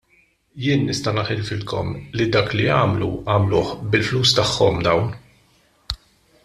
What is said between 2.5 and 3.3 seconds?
li għamlu